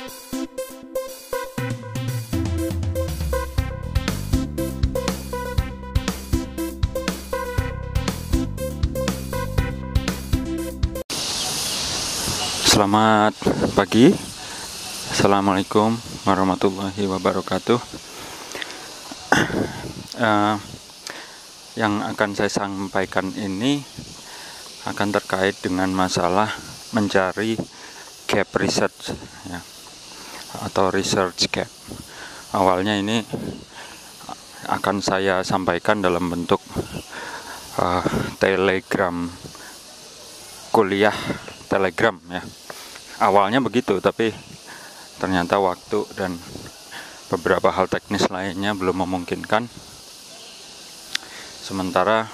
Selamat 0.00 0.16
pagi. 13.76 14.08
Assalamualaikum 15.12 15.92
warahmatullahi 16.24 17.04
wabarakatuh. 17.04 17.76
Uh, 20.16 20.56
Yang 21.76 21.94
akan 22.16 22.30
saya 22.34 22.48
sampaikan 22.48 23.36
ini 23.36 23.84
Akan 24.88 25.12
terkait 25.12 25.60
dengan 25.60 25.92
masalah 25.92 26.48
mencari 26.96 27.54
gap 28.30 28.48
research 28.56 29.12
ya, 29.44 29.60
Atau 30.66 30.90
research 30.90 31.46
gap 31.50 31.70
Awalnya 32.50 32.98
ini 32.98 33.22
akan 34.66 34.98
saya 34.98 35.46
sampaikan 35.46 36.02
dalam 36.02 36.26
bentuk 36.26 36.58
uh, 37.78 38.02
telegram 38.42 39.30
kuliah 40.74 41.14
telegram 41.70 42.18
ya. 42.26 42.42
Awalnya 43.22 43.62
begitu 43.62 44.02
tapi 44.02 44.34
ternyata 45.22 45.62
waktu 45.62 46.02
dan 46.18 46.34
beberapa 47.30 47.70
hal 47.70 47.86
teknis 47.86 48.26
lainnya 48.26 48.74
belum 48.74 49.06
memungkinkan. 49.06 49.70
Sementara 51.62 52.26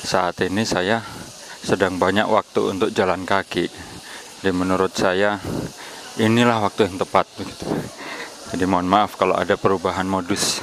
saat 0.00 0.40
ini 0.40 0.64
saya 0.64 1.04
sedang 1.60 2.00
banyak 2.00 2.24
waktu 2.24 2.72
untuk 2.72 2.88
jalan 2.96 3.28
kaki. 3.28 3.68
Dan 4.40 4.56
menurut 4.56 4.96
saya 4.96 5.36
inilah 6.20 6.60
waktu 6.60 6.92
yang 6.92 7.00
tepat 7.00 7.24
begitu 7.40 7.64
jadi 8.52 8.64
mohon 8.68 8.84
maaf 8.84 9.16
kalau 9.16 9.32
ada 9.32 9.56
perubahan 9.56 10.04
modus 10.04 10.60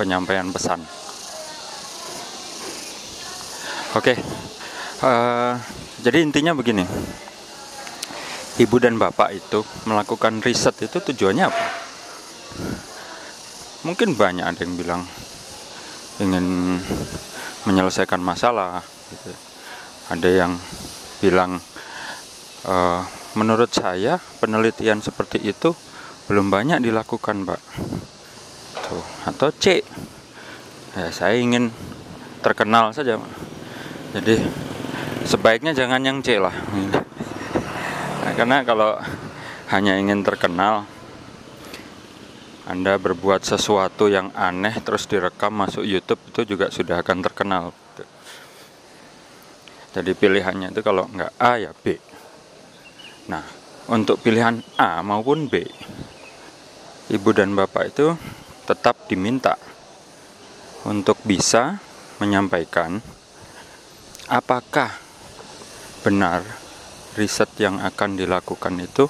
penyampaian 0.00 0.48
pesan 0.48 0.80
oke 3.92 4.14
uh, 5.04 5.54
jadi 6.00 6.24
intinya 6.24 6.56
begini 6.56 6.88
ibu 8.56 8.76
dan 8.80 8.96
bapak 8.96 9.36
itu 9.36 9.60
melakukan 9.84 10.40
riset 10.40 10.72
itu 10.80 10.96
tujuannya 11.00 11.44
apa? 11.44 11.64
Mungkin 13.84 14.16
banyak 14.16 14.44
ada 14.48 14.60
yang 14.64 14.74
bilang 14.80 15.02
ingin 16.16 16.80
menyelesaikan 17.68 18.18
masalah, 18.18 18.80
gitu. 19.12 19.30
ada 20.08 20.28
yang 20.32 20.52
bilang 21.20 21.60
e, 22.64 22.74
menurut 23.36 23.70
saya 23.70 24.18
penelitian 24.40 25.04
seperti 25.04 25.44
itu 25.44 25.76
belum 26.26 26.50
banyak 26.50 26.82
dilakukan, 26.82 27.46
pak. 27.46 27.60
Tuh. 28.88 29.04
Atau 29.28 29.54
C, 29.54 29.84
ya 30.96 31.12
saya 31.14 31.38
ingin 31.38 31.70
terkenal 32.42 32.90
saja, 32.90 33.20
jadi 34.16 34.38
sebaiknya 35.26 35.74
jangan 35.74 36.00
yang 36.06 36.22
C 36.22 36.38
lah 36.38 36.54
karena 38.38 38.62
kalau 38.62 38.94
hanya 39.74 39.98
ingin 39.98 40.22
terkenal 40.22 40.86
anda 42.66 42.98
berbuat 42.98 43.42
sesuatu 43.46 44.06
yang 44.06 44.30
aneh 44.34 44.74
terus 44.82 45.06
direkam 45.06 45.54
masuk 45.54 45.86
YouTube 45.86 46.18
itu 46.34 46.54
juga 46.54 46.66
sudah 46.70 46.98
akan 46.98 47.22
terkenal. 47.22 47.70
Jadi 49.94 50.12
pilihannya 50.12 50.74
itu 50.74 50.82
kalau 50.82 51.06
nggak 51.06 51.32
A 51.38 51.62
ya 51.62 51.70
B. 51.72 51.94
Nah, 53.26 53.42
untuk 53.90 54.22
pilihan 54.22 54.62
A 54.78 55.02
maupun 55.02 55.50
B, 55.50 55.66
ibu 57.10 57.30
dan 57.34 57.54
bapak 57.54 57.90
itu 57.90 58.14
tetap 58.66 59.06
diminta 59.06 59.58
untuk 60.86 61.18
bisa 61.26 61.78
menyampaikan 62.22 62.98
apakah 64.26 64.90
benar 66.02 66.42
riset 67.18 67.50
yang 67.58 67.78
akan 67.82 68.18
dilakukan 68.18 68.74
itu 68.82 69.06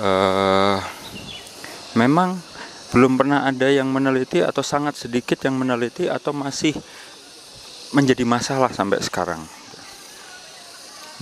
uh, 0.00 0.80
memang 1.96 2.36
belum 2.92 3.16
pernah 3.20 3.44
ada 3.44 3.68
yang 3.68 3.92
meneliti 3.92 4.40
atau 4.40 4.64
sangat 4.64 4.96
sedikit 4.96 5.40
yang 5.44 5.56
meneliti 5.56 6.08
atau 6.08 6.32
masih 6.32 6.72
menjadi 7.92 8.24
masalah 8.24 8.72
sampai 8.72 9.00
sekarang. 9.04 9.40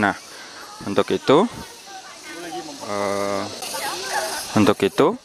Nah, 0.01 0.17
untuk 0.87 1.07
itu, 1.15 1.47
uh, 2.89 3.43
untuk 4.61 4.79
itu, 4.85 5.17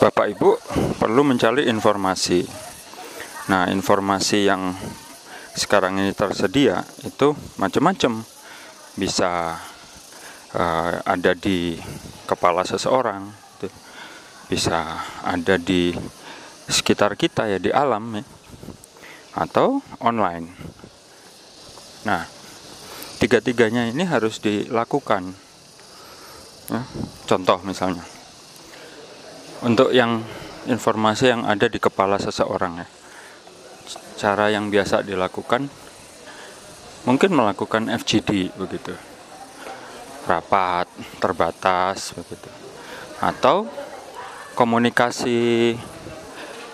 Bapak 0.00 0.26
Ibu 0.32 0.50
perlu 0.98 1.22
mencari 1.22 1.70
informasi. 1.70 2.44
Nah, 3.48 3.70
informasi 3.70 4.46
yang 4.46 4.74
sekarang 5.52 6.00
ini 6.00 6.16
tersedia 6.16 6.80
itu 7.04 7.36
macam-macam 7.60 8.24
bisa 8.96 9.60
uh, 10.56 10.92
ada 11.04 11.32
di 11.36 11.76
kepala 12.24 12.64
seseorang 12.64 13.28
gitu. 13.60 13.68
bisa 14.48 15.04
ada 15.20 15.60
di 15.60 15.92
sekitar 16.68 17.16
kita 17.20 17.52
ya 17.52 17.58
di 17.60 17.68
alam 17.68 18.16
ya 18.16 18.24
atau 19.36 19.80
online 20.00 20.52
nah 22.04 22.24
tiga-tiganya 23.20 23.88
ini 23.92 24.08
harus 24.08 24.40
dilakukan 24.40 25.36
ya. 26.70 26.82
contoh 27.26 27.58
misalnya. 27.64 28.04
Untuk 29.62 29.94
yang 29.94 30.22
informasi 30.66 31.30
yang 31.30 31.42
ada 31.46 31.66
di 31.66 31.78
kepala 31.78 32.18
seseorang 32.18 32.82
ya. 32.82 32.86
Cara 34.18 34.50
yang 34.54 34.70
biasa 34.70 35.02
dilakukan 35.02 35.66
mungkin 37.02 37.30
melakukan 37.34 37.90
FGD 37.90 38.54
begitu. 38.54 38.94
Rapat 40.26 40.86
terbatas 41.18 42.14
begitu. 42.14 42.50
Atau 43.18 43.66
komunikasi 44.54 45.74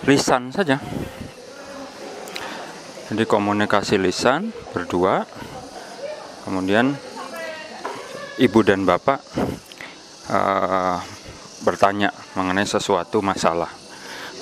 lisan 0.05 0.53
saja. 0.53 0.77
Jadi 3.09 3.25
komunikasi 3.25 3.97
lisan 3.97 4.53
berdua 4.77 5.25
kemudian 6.45 6.93
ibu 8.37 8.61
dan 8.61 8.85
bapak 8.85 9.25
uh, 10.31 10.99
bertanya 11.67 12.15
mengenai 12.39 12.69
sesuatu 12.69 13.19
masalah 13.21 13.69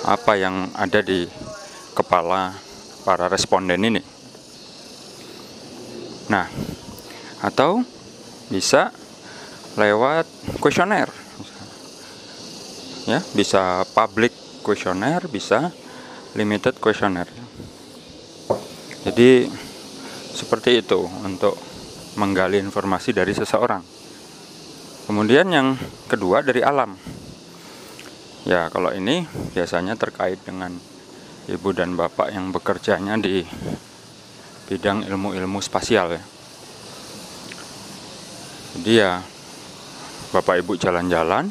apa 0.05 0.37
yang 0.37 0.69
ada 0.77 1.01
di 1.01 1.25
kepala 1.97 2.53
para 3.01 3.25
responden 3.25 3.81
ini 3.81 4.17
Nah, 6.27 6.43
atau 7.39 7.87
bisa 8.51 8.91
lewat 9.79 10.27
kuesioner. 10.59 11.07
Ya, 13.07 13.23
bisa 13.31 13.87
public 13.95 14.35
kuesioner, 14.59 15.23
bisa 15.31 15.71
limited 16.35 16.75
kuesioner. 16.83 17.31
Jadi 19.07 19.47
seperti 20.35 20.83
itu 20.83 20.99
untuk 21.23 21.55
menggali 22.19 22.59
informasi 22.59 23.15
dari 23.15 23.31
seseorang. 23.31 23.96
Kemudian 25.07 25.47
yang 25.47 25.79
kedua 26.11 26.43
dari 26.43 26.59
alam. 26.59 26.99
Ya, 28.43 28.67
kalau 28.67 28.91
ini 28.91 29.23
biasanya 29.55 29.95
terkait 29.95 30.43
dengan 30.43 30.75
ibu 31.47 31.69
dan 31.71 31.95
bapak 31.95 32.35
yang 32.35 32.51
bekerjanya 32.51 33.15
di 33.15 33.47
bidang 34.67 35.07
ilmu-ilmu 35.07 35.63
spasial 35.63 36.19
ya. 36.19 36.23
Jadi 38.77 38.91
ya 38.93 39.23
Bapak 40.27 40.59
Ibu 40.59 40.75
jalan-jalan, 40.75 41.47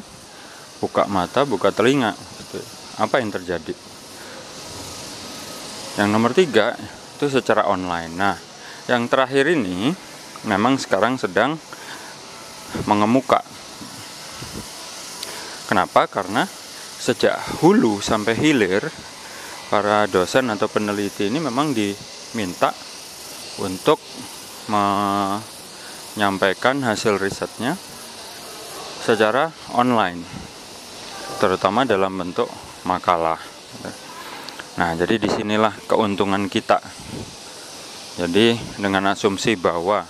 buka 0.77 1.09
mata, 1.09 1.41
buka 1.43 1.73
telinga. 1.73 2.13
Gitu. 2.13 2.61
Apa 3.01 3.17
yang 3.17 3.33
terjadi? 3.33 3.73
Yang 5.97 6.07
nomor 6.13 6.31
tiga 6.37 6.77
itu 7.17 7.25
secara 7.25 7.65
online. 7.65 8.13
Nah, 8.13 8.37
yang 8.85 9.09
terakhir 9.09 9.49
ini 9.49 9.89
memang 10.45 10.77
sekarang 10.77 11.17
sedang 11.17 11.57
mengemuka. 12.87 13.43
Kenapa? 15.67 16.07
Karena 16.07 16.47
sejak 16.97 17.37
hulu 17.61 18.01
sampai 18.01 18.33
hilir 18.35 18.91
para 19.67 20.07
dosen 20.07 20.47
atau 20.49 20.67
peneliti 20.71 21.27
ini 21.27 21.43
memang 21.43 21.75
diminta 21.75 22.71
untuk 23.59 23.99
menyampaikan 24.71 26.79
hasil 26.83 27.17
risetnya 27.19 27.77
secara 29.03 29.51
online 29.75 30.23
terutama 31.39 31.85
dalam 31.85 32.17
bentuk 32.17 32.49
makalah 32.83 33.39
nah 34.75 34.95
jadi 34.97 35.17
di 35.19 35.29
sinilah 35.31 35.73
keuntungan 35.87 36.49
kita 36.51 36.81
jadi 38.17 38.57
dengan 38.81 39.05
asumsi 39.13 39.55
bahwa 39.55 40.05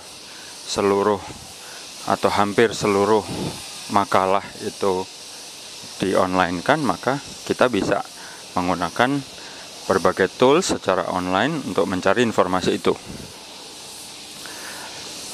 seluruh 0.66 1.20
atau 2.06 2.30
hampir 2.30 2.70
seluruh 2.70 3.24
makalah 3.90 4.44
itu 4.62 5.02
di 5.98 6.14
online 6.14 6.62
kan 6.62 6.78
maka 6.78 7.18
kita 7.48 7.66
bisa 7.66 8.04
menggunakan 8.54 9.18
berbagai 9.88 10.28
tools 10.36 10.76
secara 10.76 11.08
online 11.10 11.64
untuk 11.64 11.88
mencari 11.88 12.20
informasi 12.20 12.76
itu. 12.76 12.92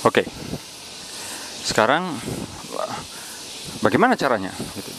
Oke, 0.06 0.22
sekarang 1.66 2.06
bagaimana 3.82 4.14
caranya? 4.14 4.52
Gitu. 4.54 4.92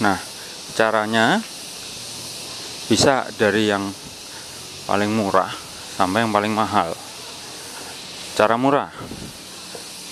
Nah, 0.00 0.16
caranya 0.72 1.42
bisa 2.86 3.26
dari 3.34 3.68
yang 3.68 3.90
paling 4.86 5.10
murah 5.10 5.50
sampai 5.98 6.22
yang 6.24 6.32
paling 6.32 6.54
mahal. 6.54 6.94
Cara 8.38 8.54
murah, 8.54 8.88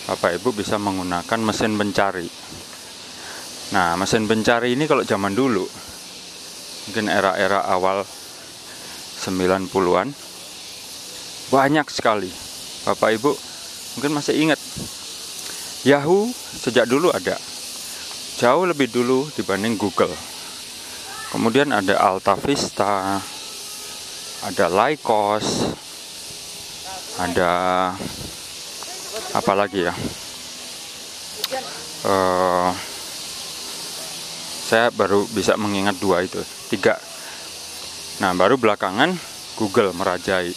Bapak 0.04 0.36
Ibu 0.36 0.52
bisa 0.52 0.76
menggunakan 0.76 1.40
mesin 1.40 1.74
pencari. 1.80 2.28
Nah, 3.72 3.96
mesin 3.96 4.28
pencari 4.28 4.76
ini 4.76 4.84
kalau 4.84 5.00
zaman 5.00 5.32
dulu, 5.32 5.64
mungkin 6.84 7.08
era-era 7.08 7.64
awal 7.64 8.04
90-an 9.24 10.12
banyak 11.48 11.86
sekali 11.88 12.28
Bapak 12.84 13.16
Ibu 13.16 13.32
mungkin 13.96 14.12
masih 14.12 14.36
ingat 14.36 14.60
Yahoo 15.88 16.28
sejak 16.60 16.84
dulu 16.84 17.08
ada 17.08 17.36
jauh 18.36 18.68
lebih 18.68 18.92
dulu 18.92 19.24
dibanding 19.32 19.80
Google 19.80 20.12
kemudian 21.32 21.72
ada 21.72 21.96
Alta 21.96 22.36
Vista 22.36 23.16
ada 24.44 24.66
Lycos 24.68 25.72
ada 27.16 27.52
apa 29.34 29.52
lagi 29.58 29.84
ya 29.84 29.94
uh, 32.06 32.70
saya 34.64 34.88
baru 34.94 35.26
bisa 35.34 35.58
mengingat 35.58 35.98
dua 35.98 36.22
itu 36.22 36.40
tiga 36.70 36.96
Nah, 38.22 38.30
baru 38.30 38.54
belakangan 38.54 39.10
Google 39.58 39.90
merajai. 39.90 40.54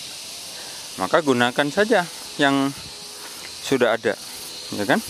Maka 1.02 1.26
gunakan 1.26 1.68
saja 1.74 2.06
yang 2.38 2.70
sudah 3.66 3.98
ada, 3.98 4.14
ya 4.78 4.86
kan? 4.86 5.02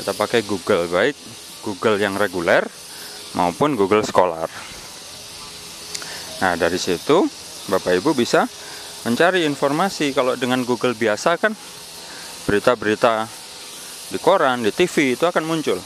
Kita 0.00 0.16
pakai 0.16 0.40
Google 0.48 0.88
baik 0.88 1.16
Google 1.64 2.00
yang 2.00 2.16
reguler 2.16 2.64
maupun 3.36 3.76
Google 3.76 4.04
Scholar. 4.04 4.48
Nah, 6.40 6.56
dari 6.56 6.80
situ 6.80 7.28
Bapak 7.68 8.00
Ibu 8.00 8.16
bisa 8.16 8.48
mencari 9.04 9.44
informasi 9.44 10.16
kalau 10.16 10.36
dengan 10.36 10.64
Google 10.64 10.96
biasa 10.96 11.36
kan 11.36 11.52
berita-berita 12.44 13.28
di 14.12 14.18
koran, 14.20 14.60
di 14.60 14.70
TV 14.70 15.16
itu 15.16 15.24
akan 15.24 15.44
muncul. 15.44 15.80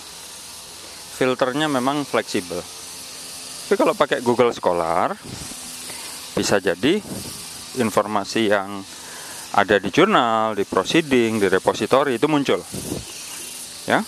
Filternya 1.19 1.67
memang 1.71 2.07
fleksibel. 2.07 2.59
Tapi 2.59 3.75
kalau 3.77 3.95
pakai 3.95 4.23
Google 4.23 4.55
Scholar, 4.55 5.13
bisa 6.33 6.63
jadi 6.63 7.03
informasi 7.79 8.49
yang 8.49 8.81
ada 9.55 9.77
di 9.81 9.89
jurnal, 9.89 10.55
di 10.55 10.65
proceeding, 10.69 11.41
di 11.41 11.49
repository 11.49 12.21
itu 12.21 12.27
muncul. 12.29 12.61
Ya. 13.89 14.05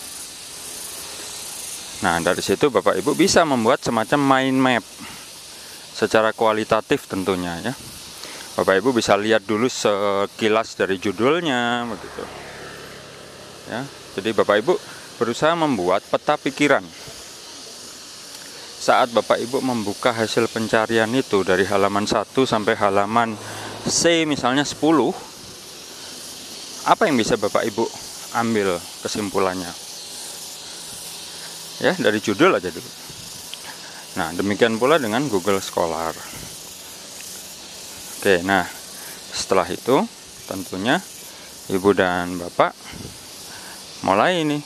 Nah, 2.01 2.17
dari 2.25 2.41
situ 2.41 2.73
Bapak 2.73 2.97
Ibu 3.01 3.13
bisa 3.13 3.45
membuat 3.45 3.85
semacam 3.85 4.21
mind 4.21 4.59
map 4.61 4.85
secara 5.93 6.33
kualitatif 6.33 7.05
tentunya 7.05 7.61
ya. 7.61 7.75
Bapak 8.61 8.77
Ibu 8.77 8.93
bisa 8.93 9.17
lihat 9.17 9.49
dulu 9.49 9.73
sekilas 9.73 10.77
dari 10.77 11.01
judulnya 11.01 11.89
begitu. 11.89 12.25
Ya. 13.73 13.81
Jadi 14.21 14.37
Bapak 14.37 14.61
Ibu 14.61 14.77
berusaha 15.17 15.57
membuat 15.57 16.05
peta 16.05 16.37
pikiran 16.37 16.85
saat 18.81 19.13
Bapak 19.13 19.37
Ibu 19.37 19.61
membuka 19.61 20.09
hasil 20.09 20.49
pencarian 20.49 21.13
itu 21.13 21.45
dari 21.45 21.69
halaman 21.69 22.09
1 22.09 22.33
sampai 22.33 22.73
halaman 22.81 23.37
C 23.85 24.25
misalnya 24.25 24.65
10 24.65 24.81
apa 26.89 27.03
yang 27.05 27.21
bisa 27.21 27.37
Bapak 27.37 27.61
Ibu 27.69 27.85
ambil 28.41 28.81
kesimpulannya 29.05 29.69
ya 31.85 31.93
dari 32.01 32.25
judul 32.25 32.57
aja 32.57 32.73
dulu 32.73 32.91
nah 34.17 34.33
demikian 34.33 34.81
pula 34.81 34.97
dengan 34.97 35.29
Google 35.29 35.61
Scholar 35.61 36.17
oke 38.21 38.45
nah 38.45 38.69
setelah 39.33 39.65
itu 39.65 40.05
tentunya 40.45 41.01
Ibu 41.71 41.97
dan 41.97 42.37
Bapak 42.37 42.77
mulai 44.05 44.45
ini 44.45 44.61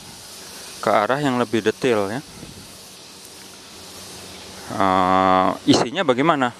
ke 0.81 0.89
arah 0.89 1.21
yang 1.21 1.41
lebih 1.41 1.65
detail 1.65 2.13
ya. 2.13 2.21
Uh, 4.75 5.53
isinya 5.69 6.01
bagaimana? 6.01 6.53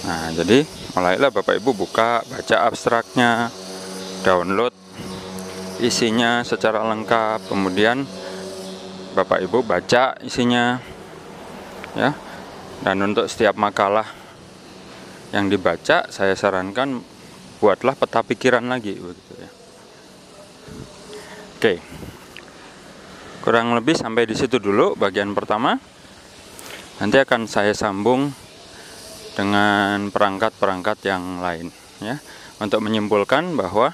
Nah 0.00 0.34
jadi 0.34 0.66
mulailah 0.96 1.30
bapak 1.30 1.62
ibu 1.62 1.76
buka 1.76 2.24
baca 2.26 2.56
abstraknya 2.66 3.52
download 4.26 4.72
isinya 5.78 6.42
secara 6.42 6.82
lengkap 6.82 7.46
kemudian 7.46 8.08
bapak 9.14 9.44
ibu 9.46 9.62
baca 9.62 10.18
isinya 10.26 10.82
ya. 11.94 12.10
Dan 12.82 12.98
untuk 13.06 13.30
setiap 13.30 13.54
makalah 13.54 14.19
yang 15.30 15.46
dibaca 15.46 16.10
saya 16.10 16.34
sarankan 16.34 17.02
buatlah 17.62 17.94
peta 17.94 18.24
pikiran 18.24 18.66
lagi 18.66 18.98
begitu 18.98 19.32
ya. 19.38 19.50
Oke. 21.60 21.74
Kurang 23.40 23.72
lebih 23.72 23.96
sampai 23.96 24.28
di 24.28 24.36
situ 24.36 24.60
dulu 24.60 24.96
bagian 24.96 25.32
pertama. 25.32 25.76
Nanti 27.00 27.16
akan 27.16 27.48
saya 27.48 27.72
sambung 27.72 28.28
dengan 29.32 30.12
perangkat-perangkat 30.12 30.98
yang 31.08 31.40
lain 31.40 31.72
ya. 32.04 32.20
Untuk 32.60 32.84
menyimpulkan 32.84 33.56
bahwa 33.56 33.92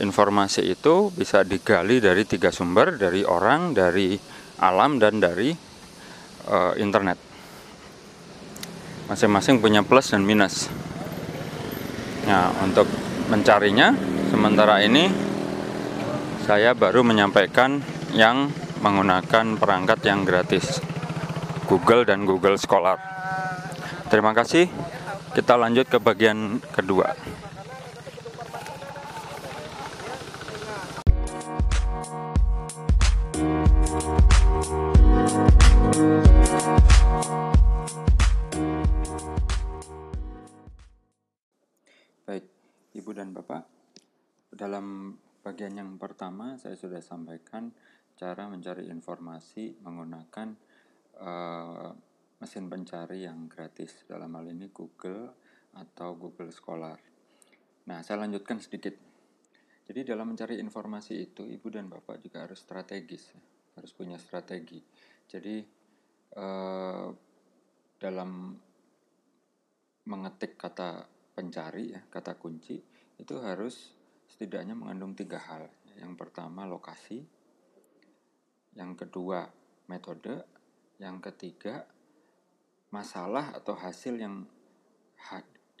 informasi 0.00 0.72
itu 0.72 1.12
bisa 1.12 1.44
digali 1.44 2.00
dari 2.00 2.24
tiga 2.24 2.48
sumber 2.48 2.96
dari 2.96 3.24
orang, 3.24 3.76
dari 3.76 4.16
alam 4.60 4.96
dan 4.96 5.20
dari 5.20 5.52
uh, 6.48 6.72
internet. 6.80 7.31
Masing-masing 9.12 9.60
punya 9.60 9.84
plus 9.84 10.08
dan 10.08 10.24
minus. 10.24 10.72
Nah, 12.24 12.48
untuk 12.64 12.88
mencarinya 13.28 13.92
sementara 14.32 14.80
ini 14.80 15.12
saya 16.48 16.72
baru 16.72 17.04
menyampaikan 17.04 17.84
yang 18.16 18.48
menggunakan 18.80 19.60
perangkat 19.60 20.00
yang 20.08 20.24
gratis. 20.24 20.80
Google 21.68 22.08
dan 22.08 22.24
Google 22.24 22.56
Scholar. 22.56 22.96
Terima 24.08 24.32
kasih. 24.32 24.72
Kita 25.36 25.60
lanjut 25.60 25.92
ke 25.92 26.00
bagian 26.00 26.64
kedua. 26.72 27.12
Dan 43.22 43.30
Bapak, 43.38 43.62
dalam 44.50 45.14
bagian 45.46 45.78
yang 45.78 45.94
pertama 45.94 46.58
saya 46.58 46.74
sudah 46.74 46.98
sampaikan 46.98 47.70
cara 48.18 48.50
mencari 48.50 48.90
informasi 48.90 49.78
menggunakan 49.78 50.50
uh, 51.22 51.94
mesin 52.42 52.66
pencari 52.66 53.22
yang 53.22 53.46
gratis 53.46 54.02
dalam 54.10 54.26
hal 54.34 54.50
ini 54.50 54.74
Google 54.74 55.38
atau 55.78 56.18
Google 56.18 56.50
Scholar. 56.50 56.98
Nah, 57.86 58.02
saya 58.02 58.26
lanjutkan 58.26 58.58
sedikit. 58.58 58.98
Jadi 59.86 60.02
dalam 60.02 60.34
mencari 60.34 60.58
informasi 60.58 61.14
itu 61.22 61.46
ibu 61.46 61.70
dan 61.70 61.86
bapak 61.86 62.26
juga 62.26 62.42
harus 62.42 62.58
strategis, 62.58 63.30
harus 63.78 63.94
punya 63.94 64.18
strategi. 64.18 64.82
Jadi 65.30 65.62
uh, 66.42 67.06
dalam 68.02 68.30
mengetik 70.10 70.58
kata 70.58 71.06
pencari 71.38 71.94
ya, 71.94 72.02
kata 72.10 72.34
kunci 72.34 72.91
itu 73.20 73.36
harus 73.40 73.92
setidaknya 74.28 74.72
mengandung 74.72 75.12
tiga 75.12 75.40
hal. 75.40 75.68
Yang 75.98 76.12
pertama 76.16 76.64
lokasi, 76.64 77.24
yang 78.72 78.96
kedua 78.96 79.44
metode, 79.88 80.48
yang 80.96 81.20
ketiga, 81.20 81.84
masalah 82.92 83.52
atau 83.56 83.76
hasil 83.76 84.16
yang 84.16 84.44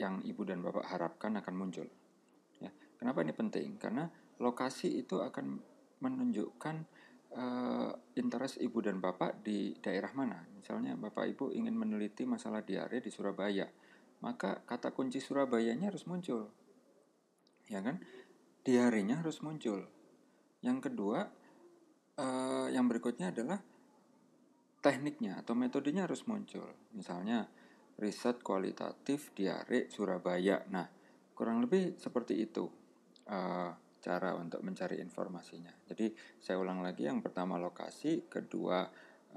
yang 0.00 0.24
ibu 0.24 0.42
dan 0.42 0.64
bapak 0.64 0.88
harapkan 0.88 1.36
akan 1.38 1.54
muncul. 1.54 1.86
Ya, 2.58 2.72
kenapa 2.96 3.22
ini 3.22 3.36
penting? 3.36 3.76
Karena 3.76 4.08
lokasi 4.40 5.02
itu 5.04 5.20
akan 5.20 5.60
menunjukkan 6.02 6.76
uh, 7.36 7.92
interest 8.18 8.58
ibu 8.58 8.82
dan 8.82 8.98
bapak 8.98 9.44
di 9.44 9.76
daerah 9.78 10.10
mana. 10.16 10.42
Misalnya 10.56 10.98
bapak 10.98 11.30
ibu 11.30 11.54
ingin 11.54 11.76
meneliti 11.76 12.26
masalah 12.26 12.64
diare 12.64 12.98
di 12.98 13.12
Surabaya, 13.12 13.68
maka 14.24 14.64
kata 14.66 14.90
kunci 14.90 15.22
Surabayanya 15.22 15.92
harus 15.92 16.08
muncul, 16.08 16.50
ya 17.72 17.80
kan? 17.80 17.96
Diarenya 18.60 19.24
harus 19.24 19.40
muncul. 19.40 19.88
Yang 20.60 20.92
kedua, 20.92 21.24
uh, 22.20 22.68
yang 22.68 22.84
berikutnya 22.86 23.32
adalah 23.32 23.58
tekniknya 24.84 25.40
atau 25.40 25.56
metodenya 25.56 26.04
harus 26.04 26.28
muncul. 26.28 26.68
Misalnya 26.92 27.48
riset 27.96 28.44
kualitatif 28.44 29.32
diare 29.32 29.88
Surabaya. 29.88 30.62
Nah, 30.68 30.86
kurang 31.32 31.64
lebih 31.64 31.96
seperti 31.96 32.44
itu 32.44 32.68
uh, 33.32 33.70
cara 34.02 34.34
untuk 34.34 34.60
mencari 34.60 34.98
informasinya. 34.98 35.70
Jadi 35.88 36.12
saya 36.42 36.58
ulang 36.58 36.82
lagi, 36.82 37.06
yang 37.06 37.22
pertama 37.22 37.58
lokasi, 37.58 38.26
kedua 38.26 38.86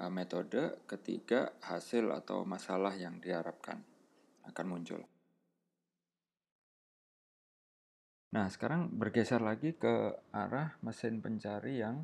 uh, 0.02 0.12
metode, 0.12 0.86
ketiga 0.90 1.54
hasil 1.62 2.10
atau 2.12 2.44
masalah 2.44 2.98
yang 2.98 3.22
diharapkan 3.22 3.82
akan 4.46 4.66
muncul. 4.66 5.15
Nah, 8.36 8.52
sekarang 8.52 8.92
bergeser 8.92 9.40
lagi 9.40 9.72
ke 9.72 10.12
arah 10.36 10.76
mesin 10.84 11.24
pencari 11.24 11.80
yang 11.80 12.04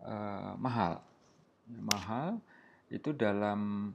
uh, 0.00 0.56
mahal. 0.56 1.04
Mahal 1.68 2.40
itu 2.88 3.12
dalam 3.12 3.92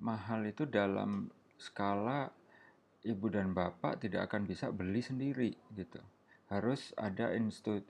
mahal 0.00 0.48
itu 0.48 0.64
dalam 0.64 1.28
skala 1.60 2.32
ibu 3.04 3.28
dan 3.28 3.52
bapak 3.52 4.00
tidak 4.00 4.32
akan 4.32 4.48
bisa 4.48 4.72
beli 4.72 5.04
sendiri 5.04 5.52
gitu. 5.76 6.00
Harus 6.48 6.96
ada 6.96 7.36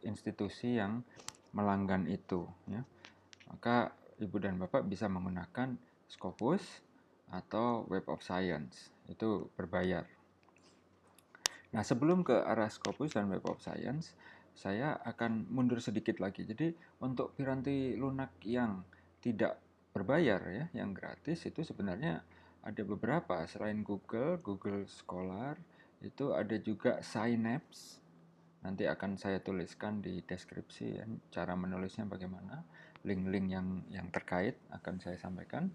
institusi 0.02 0.74
yang 0.74 1.06
melanggan 1.54 2.10
itu 2.10 2.42
ya. 2.66 2.82
Maka 3.46 3.94
ibu 4.18 4.34
dan 4.42 4.58
bapak 4.58 4.82
bisa 4.82 5.06
menggunakan 5.06 5.78
Scopus 6.10 6.82
atau 7.30 7.86
Web 7.86 8.10
of 8.10 8.26
Science. 8.26 8.90
Itu 9.06 9.46
berbayar. 9.54 10.15
Nah, 11.74 11.82
sebelum 11.82 12.22
ke 12.22 12.36
arah 12.46 12.70
Scopus 12.70 13.16
dan 13.18 13.26
Web 13.26 13.42
of 13.50 13.58
Science, 13.58 14.14
saya 14.54 14.96
akan 15.02 15.50
mundur 15.50 15.82
sedikit 15.82 16.22
lagi. 16.22 16.46
Jadi, 16.46 16.70
untuk 17.02 17.34
piranti 17.34 17.98
lunak 17.98 18.38
yang 18.46 18.86
tidak 19.18 19.58
berbayar 19.90 20.40
ya, 20.46 20.64
yang 20.76 20.94
gratis 20.94 21.42
itu 21.48 21.66
sebenarnya 21.66 22.22
ada 22.62 22.82
beberapa 22.86 23.42
selain 23.50 23.82
Google, 23.82 24.38
Google 24.40 24.86
Scholar, 24.86 25.58
itu 26.04 26.32
ada 26.32 26.54
juga 26.60 27.02
Synapse. 27.02 27.98
Nanti 28.62 28.86
akan 28.86 29.14
saya 29.18 29.38
tuliskan 29.38 30.02
di 30.02 30.22
deskripsi 30.22 30.86
ya, 30.98 31.04
cara 31.30 31.54
menulisnya 31.54 32.06
bagaimana, 32.06 32.66
link-link 33.06 33.46
yang 33.52 33.86
yang 33.92 34.10
terkait 34.10 34.58
akan 34.74 34.98
saya 34.98 35.14
sampaikan. 35.20 35.70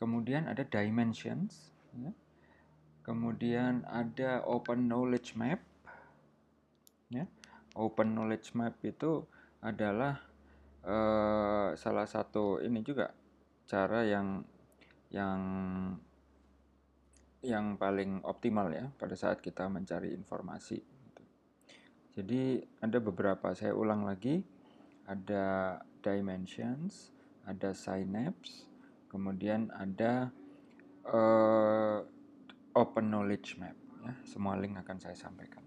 Kemudian 0.00 0.48
ada 0.48 0.64
Dimensions, 0.64 1.70
ya 1.94 2.10
kemudian 3.02 3.82
ada 3.90 4.42
open 4.46 4.86
knowledge 4.86 5.34
map 5.34 5.60
ya 7.10 7.26
open 7.74 8.14
knowledge 8.14 8.54
map 8.54 8.78
itu 8.86 9.26
adalah 9.62 10.18
uh, 10.86 11.74
salah 11.78 12.06
satu 12.06 12.58
ini 12.62 12.82
juga 12.82 13.14
cara 13.66 14.02
yang 14.02 14.42
yang 15.12 15.40
yang 17.42 17.74
paling 17.74 18.22
optimal 18.22 18.70
ya 18.70 18.86
pada 18.94 19.18
saat 19.18 19.42
kita 19.42 19.66
mencari 19.66 20.14
informasi. 20.14 20.78
Jadi 22.12 22.62
ada 22.78 23.02
beberapa 23.02 23.50
saya 23.56 23.74
ulang 23.74 24.06
lagi 24.06 24.44
ada 25.08 25.78
dimensions, 26.04 27.10
ada 27.42 27.74
synapse, 27.74 28.70
kemudian 29.10 29.74
ada 29.74 30.30
uh, 31.08 32.06
open 32.74 33.12
knowledge 33.12 33.56
map 33.60 33.76
ya. 34.02 34.12
Semua 34.26 34.58
link 34.58 34.76
akan 34.80 34.98
saya 34.98 35.16
sampaikan 35.16 35.62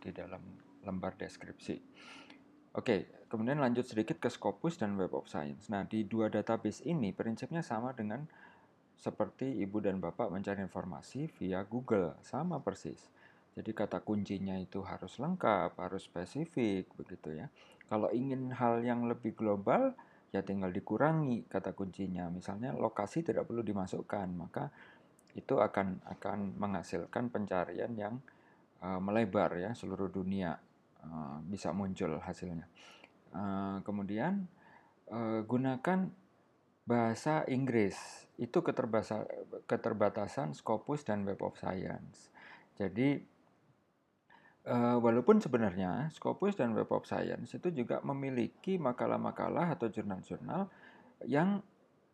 di 0.00 0.10
dalam 0.10 0.40
lembar 0.84 1.16
deskripsi. 1.16 1.76
Oke, 2.70 3.26
kemudian 3.26 3.58
lanjut 3.58 3.82
sedikit 3.82 4.22
ke 4.22 4.30
Scopus 4.30 4.78
dan 4.78 4.94
Web 4.94 5.10
of 5.10 5.26
Science. 5.26 5.66
Nah, 5.66 5.82
di 5.82 6.06
dua 6.06 6.30
database 6.30 6.86
ini 6.86 7.10
prinsipnya 7.10 7.66
sama 7.66 7.90
dengan 7.90 8.22
seperti 8.94 9.58
ibu 9.64 9.82
dan 9.82 9.98
bapak 9.98 10.30
mencari 10.30 10.62
informasi 10.62 11.26
via 11.34 11.66
Google, 11.66 12.14
sama 12.22 12.62
persis. 12.62 13.10
Jadi 13.58 13.74
kata 13.74 14.06
kuncinya 14.06 14.54
itu 14.54 14.86
harus 14.86 15.18
lengkap, 15.18 15.74
harus 15.82 16.06
spesifik 16.06 16.86
begitu 16.94 17.42
ya. 17.42 17.50
Kalau 17.90 18.06
ingin 18.14 18.54
hal 18.54 18.86
yang 18.86 19.10
lebih 19.10 19.34
global, 19.34 19.98
ya 20.30 20.46
tinggal 20.46 20.70
dikurangi 20.70 21.50
kata 21.50 21.74
kuncinya. 21.74 22.30
Misalnya 22.30 22.70
lokasi 22.70 23.26
tidak 23.26 23.50
perlu 23.50 23.66
dimasukkan, 23.66 24.30
maka 24.30 24.70
itu 25.38 25.62
akan 25.62 26.02
akan 26.18 26.58
menghasilkan 26.58 27.30
pencarian 27.30 27.92
yang 27.94 28.18
uh, 28.82 28.98
melebar 28.98 29.54
ya 29.58 29.70
seluruh 29.76 30.10
dunia 30.10 30.58
uh, 31.06 31.38
bisa 31.46 31.70
muncul 31.70 32.18
hasilnya. 32.18 32.66
Uh, 33.30 33.78
kemudian 33.86 34.50
uh, 35.12 35.46
gunakan 35.46 36.10
bahasa 36.82 37.46
Inggris 37.46 37.94
itu 38.40 38.64
keterbatasan, 39.68 40.56
Scopus 40.56 41.06
dan 41.06 41.22
Web 41.28 41.38
of 41.44 41.54
Science. 41.60 42.32
Jadi 42.74 43.20
walaupun 44.70 45.40
sebenarnya 45.40 46.08
Scopus 46.14 46.56
dan 46.56 46.76
Web 46.76 46.88
of 46.92 47.08
Science 47.08 47.52
itu 47.52 47.68
juga 47.70 48.00
memiliki 48.00 48.80
makalah-makalah 48.80 49.76
atau 49.76 49.92
jurnal-jurnal 49.92 50.68
yang 51.28 51.60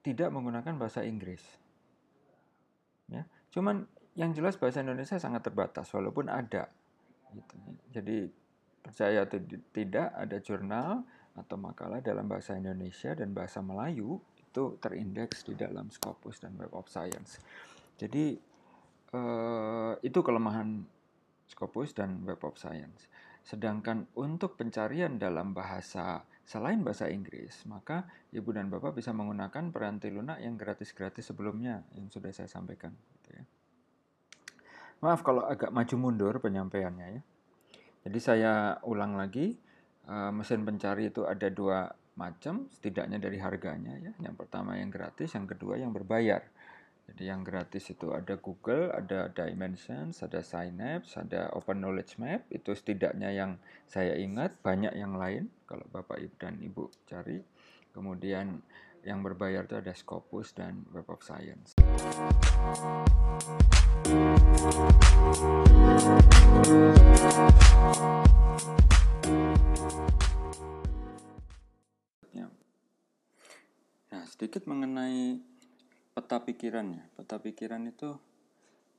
tidak 0.02 0.30
menggunakan 0.34 0.78
bahasa 0.78 1.06
Inggris 1.06 1.42
ya. 3.16 3.24
Cuman 3.50 3.88
yang 4.16 4.32
jelas 4.32 4.56
bahasa 4.56 4.80
Indonesia 4.80 5.20
sangat 5.20 5.44
terbatas 5.44 5.92
walaupun 5.92 6.32
ada 6.32 6.72
gitu. 7.36 7.54
jadi 7.92 8.32
percaya 8.80 9.28
atau 9.28 9.38
tidak 9.76 10.08
ada 10.16 10.36
jurnal 10.40 11.04
atau 11.36 11.56
makalah 11.60 12.00
dalam 12.00 12.24
bahasa 12.24 12.56
Indonesia 12.56 13.12
dan 13.12 13.36
bahasa 13.36 13.60
Melayu 13.60 14.16
itu 14.40 14.80
terindeks 14.80 15.44
di 15.44 15.52
dalam 15.52 15.92
Scopus 15.92 16.40
dan 16.40 16.56
Web 16.56 16.72
of 16.72 16.88
Science. 16.88 17.36
Jadi 18.00 18.40
eh, 19.12 19.92
itu 20.00 20.18
kelemahan 20.24 20.80
Scopus 21.44 21.92
dan 21.92 22.24
Web 22.24 22.40
of 22.40 22.56
Science. 22.56 23.04
Sedangkan 23.44 24.08
untuk 24.16 24.56
pencarian 24.56 25.20
dalam 25.20 25.52
bahasa 25.52 26.24
selain 26.46 26.78
bahasa 26.86 27.10
Inggris, 27.10 27.66
maka 27.66 28.06
ibu 28.30 28.54
dan 28.54 28.70
bapak 28.70 28.94
bisa 28.94 29.10
menggunakan 29.10 29.74
peranti 29.74 30.14
lunak 30.14 30.38
yang 30.38 30.54
gratis-gratis 30.54 31.34
sebelumnya 31.34 31.82
yang 31.98 32.06
sudah 32.06 32.30
saya 32.30 32.46
sampaikan. 32.46 32.94
Gitu 32.94 33.28
ya. 33.34 33.44
Maaf 35.02 35.26
kalau 35.26 35.42
agak 35.42 35.74
maju 35.74 35.94
mundur 35.98 36.38
penyampaiannya 36.38 37.18
ya. 37.18 37.22
Jadi 38.06 38.18
saya 38.22 38.78
ulang 38.86 39.18
lagi, 39.18 39.58
uh, 40.06 40.30
mesin 40.30 40.62
pencari 40.62 41.10
itu 41.10 41.26
ada 41.26 41.50
dua 41.50 41.90
macam, 42.14 42.70
setidaknya 42.70 43.18
dari 43.18 43.42
harganya 43.42 43.98
ya. 43.98 44.14
Yang 44.22 44.46
pertama 44.46 44.78
yang 44.78 44.94
gratis, 44.94 45.34
yang 45.34 45.50
kedua 45.50 45.82
yang 45.82 45.90
berbayar. 45.90 46.46
Jadi 47.06 47.22
yang 47.30 47.46
gratis 47.46 47.86
itu 47.86 48.10
ada 48.10 48.34
Google, 48.34 48.90
ada 48.90 49.30
Dimensions, 49.30 50.26
ada 50.26 50.42
Synapse, 50.42 51.14
ada 51.14 51.54
Open 51.54 51.78
Knowledge 51.78 52.18
Map. 52.18 52.50
Itu 52.50 52.74
setidaknya 52.74 53.30
yang 53.30 53.62
saya 53.86 54.18
ingat, 54.18 54.58
banyak 54.60 54.90
yang 54.98 55.14
lain 55.14 55.46
kalau 55.70 55.86
Bapak 55.94 56.18
Ibu 56.18 56.34
dan 56.34 56.58
Ibu 56.58 56.90
cari. 57.06 57.38
Kemudian 57.94 58.58
yang 59.06 59.22
berbayar 59.22 59.64
itu 59.70 59.78
ada 59.78 59.94
Scopus 59.94 60.50
dan 60.50 60.82
Web 60.90 61.06
of 61.06 61.22
Science. 61.22 61.78
Nah, 74.10 74.24
sedikit 74.26 74.66
mengenai 74.66 75.38
peta 76.16 76.40
pikirannya. 76.40 77.12
Peta 77.12 77.36
pikiran 77.36 77.84
itu 77.84 78.16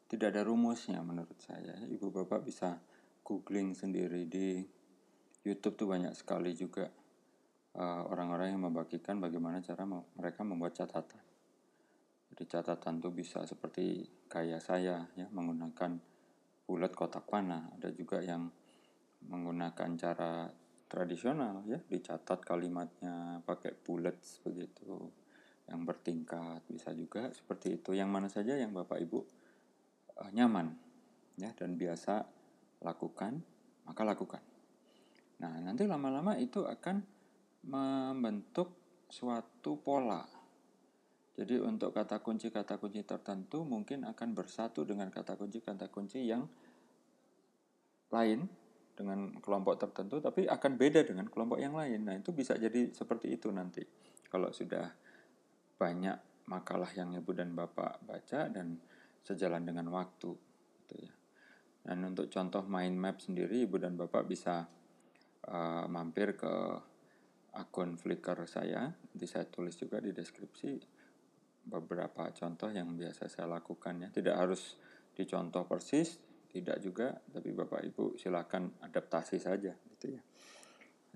tidak 0.06 0.38
ada 0.38 0.46
rumusnya 0.46 1.02
menurut 1.02 1.42
saya. 1.42 1.74
Ibu 1.90 2.14
bapak 2.14 2.46
bisa 2.46 2.78
googling 3.26 3.74
sendiri 3.74 4.30
di 4.30 4.62
YouTube 5.42 5.74
tuh 5.74 5.90
banyak 5.90 6.14
sekali 6.14 6.54
juga 6.54 6.86
eh, 7.74 8.02
orang-orang 8.06 8.48
uh, 8.48 8.54
yang 8.54 8.62
membagikan 8.70 9.18
bagaimana 9.18 9.66
cara 9.66 9.82
mereka 9.90 10.46
membuat 10.46 10.78
catatan. 10.78 11.26
Jadi 12.30 12.44
catatan 12.46 13.02
tuh 13.02 13.10
bisa 13.10 13.42
seperti 13.50 14.06
kayak 14.30 14.62
saya 14.62 15.10
ya 15.18 15.26
menggunakan 15.34 15.98
bulat 16.70 16.94
kotak 16.94 17.26
panah. 17.26 17.74
Ada 17.82 17.98
juga 17.98 18.22
yang 18.22 18.46
menggunakan 19.26 19.90
cara 19.98 20.46
tradisional 20.86 21.66
ya 21.66 21.82
dicatat 21.82 22.46
kalimatnya 22.46 23.44
pakai 23.44 23.76
bullets 23.76 24.40
begitu 24.46 25.12
yang 25.68 25.84
bertingkat 25.84 26.64
bisa 26.68 26.96
juga 26.96 27.28
seperti 27.36 27.80
itu 27.80 27.92
yang 27.92 28.08
mana 28.08 28.32
saja 28.32 28.56
yang 28.56 28.72
Bapak 28.72 29.04
Ibu 29.04 29.20
uh, 30.24 30.32
nyaman 30.32 30.72
ya 31.36 31.52
dan 31.54 31.76
biasa 31.76 32.24
lakukan 32.82 33.44
maka 33.88 34.02
lakukan. 34.04 34.44
Nah, 35.40 35.64
nanti 35.64 35.88
lama-lama 35.88 36.36
itu 36.36 36.66
akan 36.68 37.00
membentuk 37.68 38.76
suatu 39.08 39.80
pola. 39.80 40.26
Jadi 41.38 41.62
untuk 41.62 41.94
kata 41.94 42.20
kunci-kata 42.20 42.82
kunci 42.82 43.06
tertentu 43.06 43.62
mungkin 43.62 44.04
akan 44.10 44.34
bersatu 44.34 44.84
dengan 44.84 45.14
kata 45.14 45.38
kunci-kata 45.38 45.88
kunci 45.94 46.26
yang 46.26 46.44
lain 48.10 48.50
dengan 48.98 49.38
kelompok 49.38 49.78
tertentu 49.78 50.18
tapi 50.18 50.50
akan 50.50 50.72
beda 50.74 51.06
dengan 51.06 51.30
kelompok 51.30 51.62
yang 51.62 51.78
lain. 51.78 52.10
Nah, 52.10 52.18
itu 52.18 52.34
bisa 52.34 52.58
jadi 52.58 52.90
seperti 52.90 53.38
itu 53.38 53.54
nanti. 53.54 53.86
Kalau 54.28 54.50
sudah 54.50 54.90
banyak 55.78 56.18
makalah 56.50 56.90
yang 56.98 57.14
Ibu 57.14 57.32
dan 57.38 57.54
Bapak 57.54 58.02
baca 58.04 58.50
dan 58.50 58.82
sejalan 59.22 59.64
dengan 59.64 59.88
waktu 59.94 60.32
gitu 60.84 60.96
ya. 60.98 61.14
Dan 61.88 62.04
untuk 62.04 62.28
contoh 62.28 62.68
mind 62.68 62.98
map 63.00 63.18
sendiri 63.24 63.64
Ibu 63.64 63.80
dan 63.80 63.96
Bapak 63.96 64.28
bisa 64.28 64.68
uh, 65.48 65.86
mampir 65.88 66.36
ke 66.36 66.52
akun 67.56 67.96
Flickr 67.96 68.44
saya. 68.50 68.92
Nanti 68.92 69.26
saya 69.30 69.48
tulis 69.48 69.78
juga 69.80 70.04
di 70.04 70.12
deskripsi 70.12 70.98
beberapa 71.68 72.32
contoh 72.32 72.72
yang 72.72 72.96
biasa 72.96 73.28
saya 73.28 73.48
lakukan 73.48 74.08
ya. 74.08 74.10
Tidak 74.12 74.36
harus 74.36 74.80
dicontoh 75.12 75.68
persis, 75.68 76.20
tidak 76.48 76.80
juga, 76.80 77.12
tapi 77.28 77.52
Bapak 77.52 77.84
Ibu 77.84 78.16
silakan 78.16 78.80
adaptasi 78.84 79.38
saja 79.40 79.76
gitu 79.76 80.16
ya. 80.16 80.22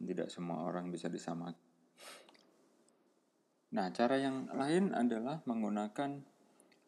Tidak 0.01 0.27
semua 0.27 0.65
orang 0.65 0.91
bisa 0.91 1.07
disamakan. 1.07 1.70
Nah, 3.71 3.87
cara 3.95 4.19
yang 4.19 4.51
lain 4.51 4.91
adalah 4.91 5.39
menggunakan 5.47 6.19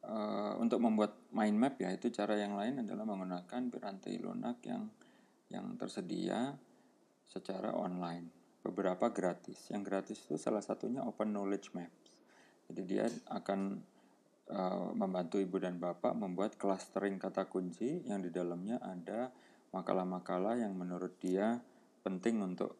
uh, 0.03 0.59
untuk 0.59 0.83
membuat 0.83 1.15
mind 1.31 1.55
map 1.55 1.75
ya, 1.79 1.95
itu 1.95 2.11
cara 2.11 2.35
yang 2.35 2.59
lain 2.59 2.83
adalah 2.83 3.07
menggunakan 3.07 3.71
piranti 3.71 4.19
lunak 4.19 4.59
yang 4.67 4.91
yang 5.47 5.79
tersedia 5.79 6.51
secara 7.23 7.71
online. 7.71 8.27
Beberapa 8.59 9.11
gratis. 9.15 9.71
Yang 9.71 9.83
gratis 9.87 10.17
itu 10.27 10.35
salah 10.35 10.63
satunya 10.63 11.03
Open 11.07 11.31
Knowledge 11.31 11.71
Maps. 11.71 12.11
Jadi 12.67 12.81
dia 12.83 13.07
akan 13.31 13.79
uh, 14.51 14.91
membantu 14.95 15.39
ibu 15.39 15.55
dan 15.59 15.79
bapak 15.79 16.15
membuat 16.15 16.59
clustering 16.59 17.15
kata 17.19 17.47
kunci 17.47 18.03
yang 18.07 18.23
di 18.23 18.31
dalamnya 18.31 18.79
ada 18.83 19.31
makalah-makalah 19.71 20.59
yang 20.59 20.75
menurut 20.75 21.15
dia 21.19 21.59
penting 22.03 22.43
untuk 22.43 22.75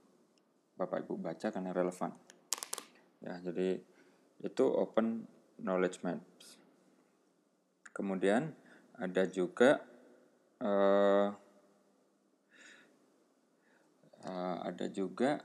bapak 0.76 1.08
ibu 1.08 1.16
baca 1.20 1.48
karena 1.52 1.72
relevan. 1.72 2.12
Ya, 3.24 3.40
jadi 3.40 3.93
itu 4.44 4.64
open 4.68 5.26
knowledge 5.64 6.04
maps. 6.04 6.60
Kemudian 7.96 8.52
ada 9.00 9.24
juga 9.26 9.80
uh, 10.60 11.32
uh, 14.28 14.58
ada 14.68 14.86
juga 14.92 15.40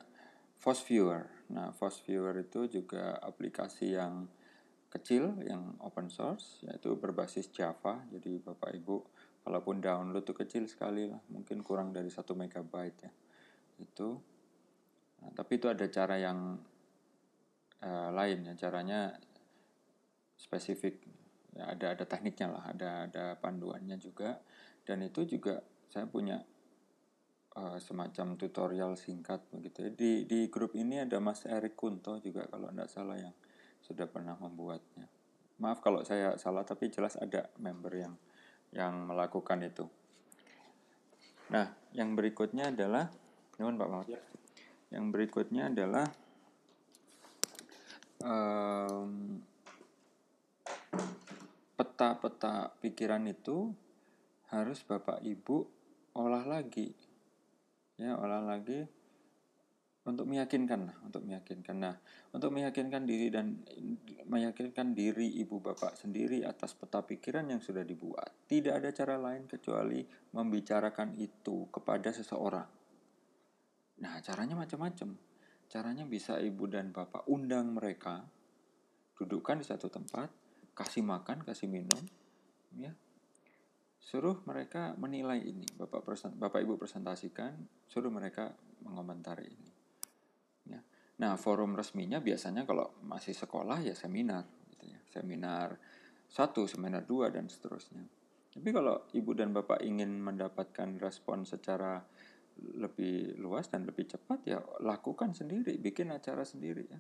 Fast 0.59 0.85
Viewer. 0.91 1.31
Nah, 1.55 1.71
Fast 1.73 2.03
Viewer 2.05 2.35
itu 2.43 2.67
juga 2.67 3.17
aplikasi 3.23 3.95
yang 3.95 4.29
kecil 4.89 5.37
yang 5.45 5.77
open 5.85 6.09
source 6.09 6.65
yaitu 6.65 6.97
berbasis 6.97 7.53
Java 7.53 8.01
jadi 8.09 8.41
Bapak 8.41 8.73
Ibu 8.73 8.97
walaupun 9.45 9.85
download 9.85 10.25
itu 10.25 10.33
kecil 10.33 10.65
sekali 10.65 11.05
lah 11.05 11.21
mungkin 11.29 11.61
kurang 11.61 11.93
dari 11.93 12.09
satu 12.09 12.33
megabyte 12.33 13.05
ya 13.05 13.13
itu 13.85 14.17
nah, 15.21 15.31
tapi 15.37 15.61
itu 15.61 15.69
ada 15.69 15.85
cara 15.93 16.17
yang 16.17 16.57
uh, 17.85 18.11
lain 18.15 18.47
ya 18.49 18.55
caranya 18.57 19.15
spesifik 20.39 21.03
ya 21.55 21.75
ada 21.75 21.99
ada 21.99 22.05
tekniknya 22.07 22.49
lah 22.51 22.65
ada 22.71 22.91
ada 23.11 23.25
panduannya 23.39 23.99
juga 23.99 24.39
dan 24.87 25.03
itu 25.03 25.27
juga 25.27 25.59
saya 25.91 26.07
punya 26.07 26.39
uh, 27.59 27.77
semacam 27.83 28.39
tutorial 28.39 28.95
singkat 28.95 29.43
begitu 29.51 29.89
ya. 29.89 29.91
di 29.93 30.13
di 30.25 30.47
grup 30.47 30.79
ini 30.79 31.03
ada 31.03 31.19
Mas 31.19 31.43
Erik 31.49 31.75
Kunto 31.75 32.23
juga 32.23 32.47
kalau 32.47 32.71
tidak 32.71 32.89
salah 32.89 33.19
yang 33.19 33.35
sudah 33.83 34.07
pernah 34.11 34.37
membuatnya. 34.37 35.07
Maaf 35.59 35.83
kalau 35.83 36.07
saya 36.07 36.39
salah, 36.39 36.63
tapi 36.63 36.93
jelas 36.93 37.19
ada 37.19 37.51
member 37.59 37.93
yang 37.95 38.15
yang 38.71 39.09
melakukan 39.11 39.65
itu. 39.65 39.89
Nah, 41.49 41.73
yang 41.97 42.13
berikutnya 42.13 42.71
adalah, 42.71 43.09
mohon 43.57 43.81
Pak 43.81 43.89
Mahfud. 43.89 44.13
Ya. 44.13 44.23
Yang 44.93 45.05
berikutnya 45.17 45.73
adalah 45.73 46.07
um, 48.25 49.39
peta-peta 51.79 52.75
pikiran 52.83 53.23
itu 53.31 53.71
harus 54.51 54.83
Bapak 54.83 55.23
Ibu 55.23 55.67
olah 56.19 56.45
lagi. 56.47 56.91
Ya, 57.99 58.15
olah 58.15 58.43
lagi 58.43 58.87
untuk 60.09 60.25
meyakinkan 60.25 60.89
lah, 60.89 60.97
untuk 61.05 61.21
meyakinkan. 61.29 61.77
Nah, 61.77 61.95
untuk 62.33 62.49
meyakinkan 62.49 63.05
diri 63.05 63.29
dan 63.29 63.61
meyakinkan 64.25 64.97
diri 64.97 65.29
ibu 65.45 65.61
bapak 65.61 66.01
sendiri 66.01 66.49
atas 66.49 66.73
peta 66.73 67.05
pikiran 67.05 67.45
yang 67.53 67.61
sudah 67.61 67.85
dibuat, 67.85 68.49
tidak 68.49 68.81
ada 68.81 68.91
cara 68.97 69.21
lain 69.21 69.45
kecuali 69.45 70.01
membicarakan 70.33 71.13
itu 71.21 71.69
kepada 71.69 72.09
seseorang. 72.09 72.69
Nah, 74.01 74.17
caranya 74.25 74.57
macam-macam. 74.57 75.28
Caranya 75.69 76.09
bisa 76.09 76.41
ibu 76.41 76.65
dan 76.65 76.91
bapak 76.91 77.29
undang 77.29 77.77
mereka, 77.77 78.25
dudukkan 79.21 79.61
di 79.61 79.67
satu 79.69 79.93
tempat, 79.93 80.33
kasih 80.73 81.05
makan, 81.05 81.45
kasih 81.45 81.69
minum, 81.69 82.01
ya, 82.73 82.93
suruh 84.01 84.41
mereka 84.49 84.97
menilai 84.97 85.45
ini. 85.45 85.69
Bapak 85.77 86.09
bapak 86.41 86.65
ibu 86.65 86.81
presentasikan, 86.81 87.53
suruh 87.85 88.09
mereka 88.09 88.57
mengomentari 88.81 89.45
ini. 89.45 89.79
Nah, 91.19 91.35
forum 91.35 91.75
resminya 91.75 92.23
biasanya 92.23 92.63
kalau 92.63 92.95
masih 93.03 93.35
sekolah 93.35 93.83
ya 93.83 93.95
seminar, 93.99 94.47
gitu 94.71 94.87
ya. 94.87 94.99
seminar 95.11 95.75
satu, 96.31 96.71
seminar 96.71 97.03
dua 97.03 97.27
dan 97.35 97.51
seterusnya. 97.51 98.07
Tapi 98.55 98.71
kalau 98.71 99.03
ibu 99.11 99.35
dan 99.35 99.51
bapak 99.51 99.83
ingin 99.83 100.23
mendapatkan 100.23 100.95
respon 101.03 101.43
secara 101.43 101.99
lebih 102.59 103.39
luas 103.39 103.71
dan 103.71 103.87
lebih 103.87 104.11
cepat 104.11 104.39
ya 104.47 104.59
lakukan 104.83 105.35
sendiri, 105.35 105.79
bikin 105.79 106.11
acara 106.11 106.43
sendiri 106.43 106.85
ya. 106.87 106.99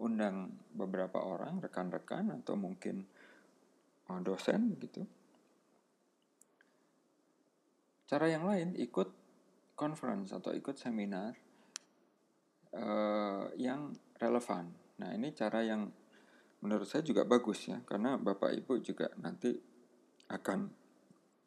Undang 0.00 0.50
beberapa 0.74 1.22
orang, 1.22 1.62
rekan-rekan 1.62 2.34
atau 2.42 2.58
mungkin 2.58 3.06
oh, 4.10 4.20
dosen 4.20 4.74
gitu. 4.82 5.06
Cara 8.04 8.26
yang 8.28 8.44
lain 8.44 8.74
ikut 8.76 9.08
conference 9.78 10.34
atau 10.34 10.50
ikut 10.52 10.76
seminar 10.76 11.34
uh, 12.74 13.48
yang 13.56 13.94
relevan. 14.18 14.70
Nah, 14.98 15.10
ini 15.14 15.34
cara 15.34 15.62
yang 15.62 15.90
menurut 16.62 16.86
saya 16.86 17.02
juga 17.02 17.26
bagus 17.26 17.68
ya, 17.68 17.80
karena 17.84 18.16
Bapak 18.16 18.54
Ibu 18.54 18.80
juga 18.82 19.10
nanti 19.20 19.52
akan 20.30 20.70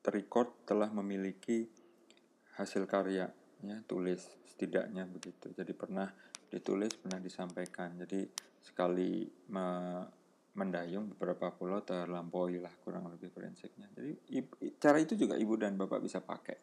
terrecord 0.04 0.64
telah 0.64 0.88
memiliki 0.94 1.68
hasil 2.58 2.90
karya 2.90 3.30
ya 3.64 3.78
tulis 3.86 4.22
setidaknya 4.54 5.06
begitu. 5.10 5.54
Jadi 5.54 5.74
pernah 5.74 6.10
ditulis 6.50 6.94
pernah 6.98 7.20
disampaikan. 7.22 7.98
Jadi 7.98 8.28
sekali 8.62 9.26
me 9.54 9.68
mendayung 10.58 11.14
beberapa 11.14 11.54
pulau 11.54 11.86
terlampaui 11.86 12.58
lah 12.58 12.74
kurang 12.82 13.14
lebih 13.14 13.30
prinsipnya. 13.30 13.86
Jadi 13.94 14.18
cara 14.82 14.98
itu 14.98 15.14
juga 15.14 15.38
ibu 15.38 15.54
dan 15.54 15.78
bapak 15.78 16.02
bisa 16.02 16.18
pakai. 16.18 16.58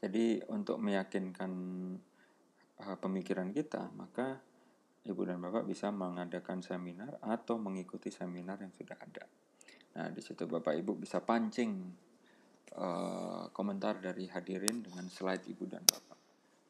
Jadi 0.00 0.40
untuk 0.48 0.80
meyakinkan 0.80 1.52
uh, 2.80 2.96
pemikiran 2.96 3.52
kita, 3.52 3.92
maka 3.92 4.40
ibu 5.04 5.20
dan 5.28 5.36
bapak 5.36 5.68
bisa 5.68 5.92
mengadakan 5.92 6.64
seminar 6.64 7.20
atau 7.20 7.60
mengikuti 7.60 8.08
seminar 8.08 8.56
yang 8.56 8.72
sudah 8.72 8.96
ada. 8.96 9.24
Nah, 9.94 10.08
di 10.08 10.20
situ 10.24 10.48
bapak 10.48 10.80
ibu 10.80 10.96
bisa 10.96 11.20
pancing 11.20 11.92
uh, 12.72 13.52
komentar 13.52 14.00
dari 14.00 14.24
hadirin 14.32 14.80
dengan 14.80 15.04
slide 15.12 15.44
ibu 15.52 15.68
dan 15.68 15.84
bapak. 15.84 16.18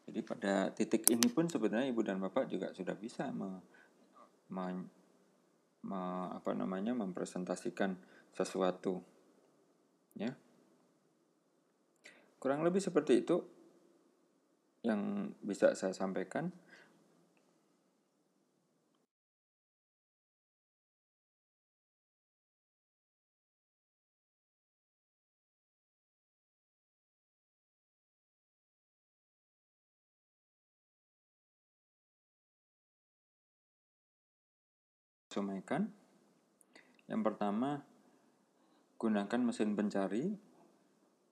Jadi 0.05 0.21
pada 0.21 0.69
titik 0.75 1.09
ini 1.09 1.31
pun 1.33 1.49
sebenarnya 1.49 1.89
ibu 1.89 2.03
dan 2.05 2.21
bapak 2.21 2.51
juga 2.51 2.75
sudah 2.75 2.93
bisa 2.99 3.31
me, 3.33 3.63
me, 4.53 4.85
me, 5.87 6.03
apa 6.35 6.53
namanya 6.53 6.93
mempresentasikan 6.93 7.97
sesuatu, 8.35 9.01
ya. 10.19 10.35
Kurang 12.37 12.61
lebih 12.61 12.83
seperti 12.83 13.25
itu 13.25 13.41
yang 14.85 15.33
bisa 15.41 15.73
saya 15.73 15.97
sampaikan. 15.97 16.53
Sampaikan. 35.35 35.91
Yang 37.11 37.23
pertama, 37.27 37.83
gunakan 39.03 39.41
mesin 39.43 39.75
pencari 39.75 40.55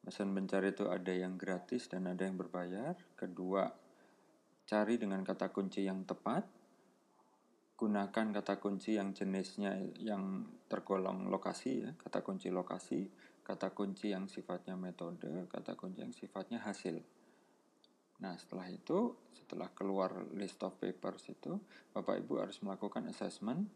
Mesin 0.03 0.35
pencari 0.35 0.75
itu 0.75 0.91
ada 0.91 1.15
yang 1.15 1.39
gratis 1.39 1.87
dan 1.87 2.11
ada 2.11 2.27
yang 2.27 2.35
berbayar. 2.35 2.99
Kedua, 3.15 3.71
cari 4.67 4.99
dengan 4.99 5.23
kata 5.23 5.55
kunci 5.55 5.87
yang 5.87 6.03
tepat. 6.03 6.43
Gunakan 7.79 8.27
kata 8.35 8.59
kunci 8.59 8.99
yang 8.99 9.15
jenisnya 9.15 9.79
yang 9.99 10.47
tergolong 10.67 11.31
lokasi 11.31 11.87
ya, 11.87 11.91
kata 11.99 12.23
kunci 12.23 12.51
lokasi, 12.51 13.11
kata 13.43 13.75
kunci 13.75 14.15
yang 14.15 14.27
sifatnya 14.27 14.79
metode, 14.79 15.47
kata 15.51 15.75
kunci 15.75 16.03
yang 16.03 16.15
sifatnya 16.15 16.63
hasil. 16.63 16.99
Nah, 18.23 18.39
setelah 18.39 18.71
itu, 18.71 19.19
setelah 19.35 19.71
keluar 19.75 20.15
list 20.35 20.63
of 20.63 20.79
papers 20.79 21.27
itu, 21.31 21.59
Bapak 21.91 22.23
Ibu 22.23 22.39
harus 22.39 22.63
melakukan 22.63 23.11
assessment, 23.11 23.67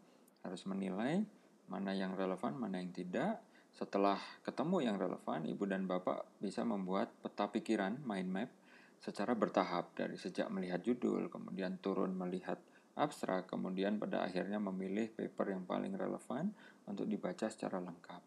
harus 0.47 0.63
menilai 0.63 1.21
mana 1.67 1.91
yang 1.91 2.15
relevan, 2.15 2.55
mana 2.55 2.79
yang 2.79 2.95
tidak. 2.95 3.43
Setelah 3.75 4.17
ketemu 4.41 4.87
yang 4.87 4.97
relevan, 4.97 5.45
Ibu 5.45 5.67
dan 5.67 5.85
Bapak 5.85 6.39
bisa 6.39 6.63
membuat 6.63 7.11
peta 7.19 7.51
pikiran, 7.51 7.99
mind 8.01 8.29
map, 8.31 8.49
secara 8.97 9.35
bertahap 9.35 9.93
dari 9.93 10.17
sejak 10.17 10.49
melihat 10.49 10.81
judul, 10.81 11.29
kemudian 11.29 11.77
turun 11.77 12.17
melihat 12.17 12.57
abstrak, 12.97 13.45
kemudian 13.45 14.01
pada 14.01 14.25
akhirnya 14.25 14.57
memilih 14.57 15.13
paper 15.13 15.53
yang 15.53 15.69
paling 15.69 15.93
relevan 15.93 16.49
untuk 16.89 17.05
dibaca 17.05 17.45
secara 17.45 17.77
lengkap. 17.77 18.21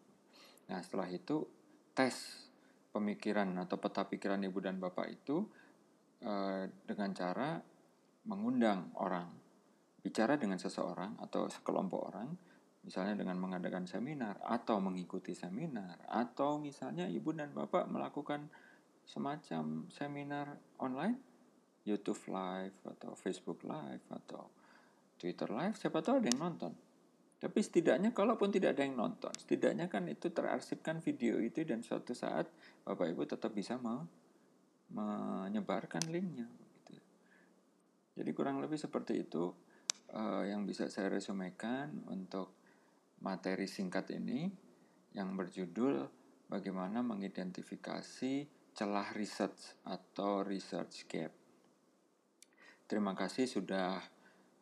Nah, 0.71 0.79
setelah 0.79 1.11
itu 1.11 1.43
tes 1.91 2.47
pemikiran 2.95 3.51
atau 3.59 3.75
peta 3.75 4.07
pikiran 4.07 4.39
ibu 4.39 4.63
dan 4.63 4.79
bapak 4.79 5.11
itu 5.11 5.43
Eh, 6.21 6.63
dengan 6.85 7.17
cara 7.17 7.57
mengundang 8.29 8.93
orang 9.01 9.40
bicara 10.01 10.35
dengan 10.35 10.57
seseorang 10.57 11.17
atau 11.21 11.45
sekelompok 11.47 12.01
orang 12.01 12.29
misalnya 12.81 13.13
dengan 13.13 13.37
mengadakan 13.37 13.85
seminar 13.85 14.41
atau 14.41 14.81
mengikuti 14.81 15.37
seminar 15.37 16.01
atau 16.09 16.57
misalnya 16.57 17.05
ibu 17.05 17.29
dan 17.29 17.53
bapak 17.53 17.85
melakukan 17.85 18.49
semacam 19.05 19.85
seminar 19.93 20.57
online 20.81 21.17
YouTube 21.85 22.17
live 22.29 22.73
atau 22.97 23.13
Facebook 23.13 23.61
live 23.61 24.01
atau 24.09 24.49
Twitter 25.21 25.49
live 25.53 25.77
siapa 25.77 26.01
tahu 26.01 26.25
ada 26.25 26.29
yang 26.33 26.41
nonton 26.41 26.73
tapi 27.37 27.61
setidaknya 27.61 28.13
kalaupun 28.13 28.49
tidak 28.49 28.77
ada 28.77 28.85
yang 28.89 28.97
nonton 28.97 29.33
setidaknya 29.37 29.85
kan 29.85 30.09
itu 30.09 30.33
terarsipkan 30.33 31.05
video 31.05 31.37
itu 31.37 31.61
dan 31.61 31.85
suatu 31.85 32.17
saat 32.17 32.49
bapak 32.81 33.13
ibu 33.13 33.29
tetap 33.29 33.53
bisa 33.53 33.77
mau 33.77 34.01
menyebarkan 34.91 36.03
linknya 36.11 36.47
gitu. 36.91 37.03
Jadi 38.19 38.29
kurang 38.35 38.59
lebih 38.59 38.75
seperti 38.75 39.23
itu 39.23 39.51
uh, 40.15 40.43
yang 40.47 40.67
bisa 40.67 40.87
saya 40.91 41.11
resumekan 41.11 42.03
untuk 42.11 42.55
materi 43.21 43.67
singkat 43.69 44.11
ini 44.15 44.49
yang 45.15 45.35
berjudul 45.35 46.07
bagaimana 46.47 47.03
mengidentifikasi 47.03 48.47
celah 48.71 49.09
research 49.15 49.83
atau 49.83 50.43
research 50.43 51.07
gap. 51.07 51.31
Terima 52.87 53.15
kasih 53.15 53.47
sudah 53.47 53.99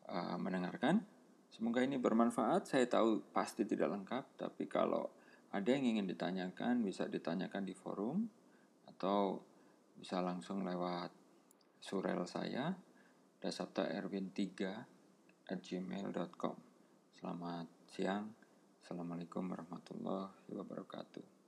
uh, 0.10 0.38
mendengarkan. 0.38 1.02
Semoga 1.50 1.82
ini 1.82 1.98
bermanfaat. 1.98 2.70
Saya 2.70 2.86
tahu 2.86 3.26
pasti 3.34 3.66
tidak 3.66 3.90
lengkap, 3.90 4.38
tapi 4.38 4.70
kalau 4.70 5.10
ada 5.50 5.70
yang 5.74 5.98
ingin 5.98 6.06
ditanyakan 6.06 6.86
bisa 6.86 7.10
ditanyakan 7.10 7.66
di 7.66 7.74
forum 7.74 8.30
atau 8.86 9.42
bisa 9.98 10.22
langsung 10.22 10.62
lewat 10.62 11.10
surel 11.82 12.28
saya 12.30 12.70
dasapta 13.42 13.90
erwin 13.90 14.30
3 14.30 14.46
at 14.70 14.99
gmail.com 15.58 16.56
selamat 17.18 17.66
siang. 17.90 18.30
Assalamualaikum 18.86 19.50
warahmatullahi 19.50 20.54
wabarakatuh 20.54 21.39